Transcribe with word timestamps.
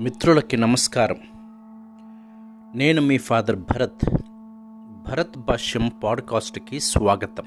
మిత్రులకి 0.00 0.56
నమస్కారం. 0.56 1.16
నేను 2.74 3.02
మీ 3.02 3.18
ఫాదర్ 3.18 3.56
భరత్. 3.56 4.10
భరత్ 5.08 5.38
భాష్యం 5.38 5.88
పాడ్కాస్ట్కి 5.88 6.80
స్వాగతం. 6.80 7.44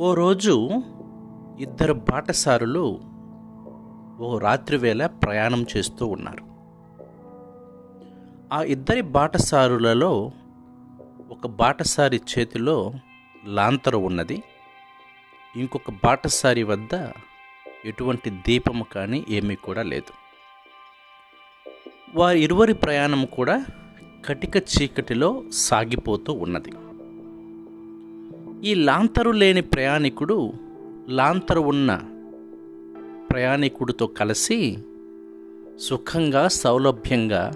ఓ 0.00 0.14
రోజు 0.14 0.70
ఇద్దరు 1.58 1.92
బాటసారులు 1.92 3.00
ఓ 4.20 4.38
రాత్రివేళ 4.38 5.06
ప్రయాణం 5.06 5.66
చేస్తూ 5.76 6.06
ఉన్నారు. 6.06 6.44
ఆ 8.52 8.62
ఇద్దరి 8.62 9.00
బాటసారులలో 9.00 10.30
ఒక 11.30 11.46
బాటసారి 11.46 12.20
చేతిలో 12.38 12.92
లాంతరు 13.44 13.98
ఉన్నది. 13.98 14.42
ఇంకొక 15.56 15.90
బాటసారి 15.90 16.62
వద్ద 16.62 17.08
ఎటువంటి 17.84 18.30
దీపము 18.30 18.86
కానీ 18.94 19.24
ఏమీ 19.28 19.54
కూడా 19.54 19.82
లేదు. 19.82 20.12
వారి 22.14 22.40
ఇరువరి 22.40 22.74
ప్రయాణం 22.74 23.24
కూడా 23.24 23.64
కటిక 24.24 24.56
చీకటిలో 24.56 25.42
సాగిపోతూ 25.52 26.32
ఉన్నది. 26.32 26.72
ఈ 28.68 28.74
లాంతరు 28.74 29.30
లేని 29.30 29.60
ప్రయాణికుడు 29.60 30.52
లాంతరు 31.08 31.60
ఉన్న 31.60 32.00
ప్రయాణికుడితో 33.30 34.06
కలిసి 34.06 34.78
సుఖంగా 35.80 36.48
సౌలభ్యంగా 36.48 37.52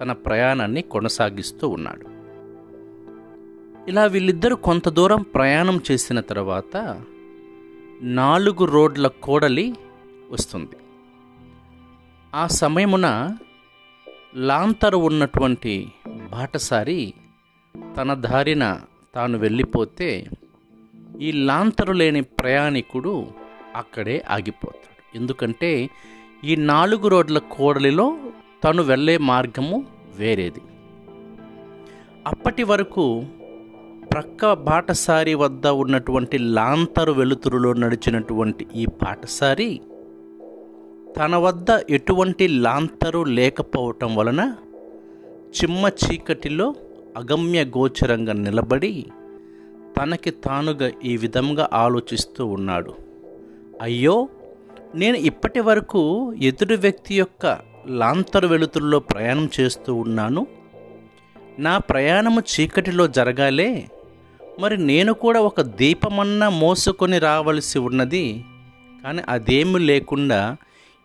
తన 0.00 0.12
ప్రయాణాన్ని 0.12 0.82
కొనసాగిస్తూ 0.82 1.68
ఉన్నాడు. 1.68 2.14
ఇలా 3.88 4.04
వీళ్ళిద్దరూ 4.04 4.56
కొంత 4.56 4.88
దూరం 4.88 5.22
ప్రయాణం 5.22 5.80
చేసిన 5.90 6.20
తర్వాత 6.20 7.02
నాలుగు 8.02 8.64
రోడ్ల 8.64 9.06
కోడలి 9.06 9.74
వస్తుంది. 10.30 10.76
ఆ 12.34 12.46
సమయమున 12.46 13.36
లాంతరు 14.34 14.96
ఉన్నటువంటి 14.96 15.92
బాటసారి 16.06 17.14
తన 17.96 18.14
దారిన 18.14 18.80
తాను 19.14 19.38
వెళ్ళిపోతే 19.38 20.26
ఈ 21.20 21.32
లాంతరు 21.32 21.92
లేని 21.92 22.20
ప్రయాణికుడు 22.20 23.26
అక్కడే 23.76 24.24
ఆగిపోతాడు. 24.30 25.16
ఎందుకంటే 25.16 25.90
ఈ 26.44 26.56
నాలుగు 26.56 27.08
రోడ్ల 27.08 27.38
కోడలిలో 27.38 28.16
తను 28.64 28.82
వెళ్ళే 28.82 29.18
మార్గము 29.18 29.86
వేరేది. 30.16 30.60
అప్పటి 32.26 32.62
వరకు 32.62 33.26
ప్రక్క 34.14 34.52
బాటసారి 34.52 35.34
వద్ద 35.34 35.66
ఉన్నటువంటి 35.66 36.38
లాంతరు 36.38 37.12
వెలుతురులో 37.12 37.72
నడిచినటువంటి 37.72 38.66
ఈ 38.74 38.86
బాటసారి 38.86 39.80
తన 41.16 41.36
వద్ద 41.36 41.66
ఎటువంటి 41.90 42.48
లాంతరు 42.48 43.22
లేకపోవటం 43.22 44.16
వలన 44.16 44.56
చిమ్మ 45.50 45.90
చీకటిలో 46.04 46.74
అగమ్య 47.16 47.64
గోచరంగా 47.64 48.32
నిలబడి 48.32 49.06
తనకి 49.98 50.30
తానుగా 50.30 50.90
ఈ 51.04 51.16
విధంగా 51.16 51.68
ఆలోచిస్తూ 51.72 52.46
ఉన్నాడు. 52.46 52.94
అయ్యో 53.82 54.28
నేను 54.94 55.16
ఇప్పటి 55.16 55.60
వరకు 55.60 56.34
ఎదురు 56.34 56.76
వ్యక్తి 56.76 57.14
యొక్క 57.14 57.58
లాంతరు 57.86 58.46
వెలుతురులో 58.46 58.98
ప్రయాణం 58.98 59.50
చేస్తూ 59.60 59.94
ఉన్నాను. 59.94 60.46
నా 61.58 61.78
ప్రయాణము 61.78 62.40
చీకటిలో 62.40 63.06
జరగాలే. 63.06 63.88
మరి 64.60 64.76
నేను 64.76 65.12
కూడా 65.12 65.40
ఒక 65.40 65.60
దీపమన్నా 65.60 66.48
మోసుకొని 66.48 67.18
రావలసి 67.18 67.78
ఉన్నది 67.78 68.44
కానీ 69.04 69.22
అదేమి 69.28 69.78
లేకుండా 69.78 70.56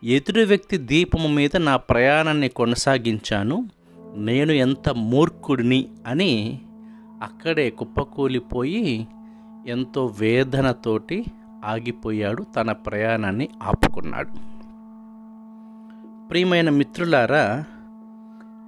ఎదురు 0.03 0.45
వ్యక్తి 0.45 0.77
దీపము 0.77 1.27
మీద 1.27 1.57
నా 1.57 1.75
ప్రయాణాన్ని 1.75 2.49
కొనసాగించాను. 2.49 3.65
నేను 4.15 4.51
ఎంత 4.51 4.89
మూర్ఖుడిని 4.89 5.87
అని 6.07 6.59
అక్కడే 7.23 7.69
కుప్పకూలిపోయి 7.69 9.07
ఎంతో 9.67 10.05
వేదనతోటి 10.19 11.25
ఆగిపోయాడు 11.65 12.45
తన 12.55 12.71
ప్రయాణాన్ని 12.71 13.49
ఆపుకున్నాడు. 13.63 14.31
ప్రియమైన 16.29 16.69
మిత్రులారా 16.69 17.63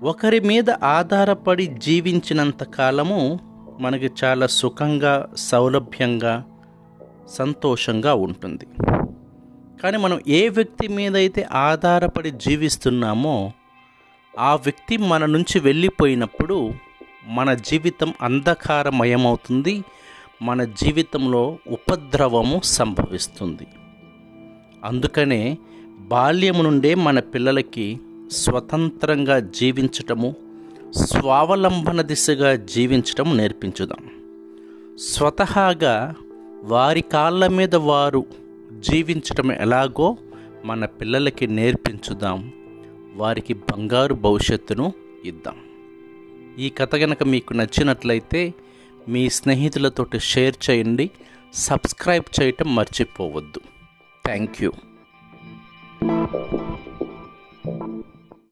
ఒకరి 0.04 0.40
మీద 0.40 0.70
ఆధారపడి 0.70 1.68
జీవించినంత 1.68 2.64
కాలము 2.64 3.40
మనకి 3.82 4.10
చాలా 4.24 4.48
సుఖంగా 4.48 5.30
సౌలభ్యంగా 5.36 6.44
సంతోషంగా 7.30 8.14
ఉంటుంది. 8.14 8.66
కానీ 9.84 9.98
మనం 9.98 10.22
ఏ 10.28 10.50
వ్యక్తి 10.50 10.88
మీద 10.88 11.16
అయితే 11.16 11.48
ఆధారపడి 11.52 12.32
జీవిస్తున్నామో 12.32 13.52
ఆ 14.40 14.56
వ్యక్తి 14.56 14.98
మన 14.98 15.26
నుంచి 15.26 15.60
వెళ్ళిపోయినప్పుడు 15.60 16.74
మన 17.28 17.54
జీవితం 17.54 18.14
అంధకారమయమవుతుంది 18.22 19.84
మన 20.42 20.64
జీవితంలో 20.64 21.58
ఉపద్రవము 21.68 22.62
సంభవిస్తుంది. 22.64 23.68
అందుకనే 24.84 25.58
బాల్యము 26.00 26.64
నుండే 26.64 26.96
మన 26.96 27.20
పిల్లలకి 27.20 28.00
స్వతంత్రంగా 28.32 29.40
జీవించటము 29.40 30.36
స్వావలంబన 30.96 32.02
దిశగా 32.02 32.56
జీవించటం 32.56 33.38
నేర్పించుదాం. 33.38 34.10
స్వతహాగా 35.00 36.16
వారి 36.64 37.02
కాళ్ళ 37.02 37.48
మీద 37.48 37.76
వారు 37.76 38.26
జీవించటం 38.80 39.52
ఎలాగో 39.52 40.18
మన 40.66 40.86
పిల్లలకి 40.86 41.48
నేర్పించుదాం. 41.48 42.52
వారికి 43.16 43.54
బంగారు 43.54 44.14
భవిష్యత్తును 44.14 44.94
ఇద్దాం. 45.26 45.56
ఈ 46.60 46.70
కథ 46.70 46.96
కనుక 46.96 47.24
మీకు 47.24 47.54
నచ్చినట్లయితే 47.54 48.54
మీ 49.10 49.30
స్నేహితులతోటి 49.30 50.20
షేర్ 50.20 50.70
చేయండి. 50.70 51.10
సబ్స్క్రైబ్ 51.54 52.42
చేయటం 52.42 52.76
మర్చిపోవద్దు. 52.76 53.60
Thank 54.26 54.64
you. 54.64 54.72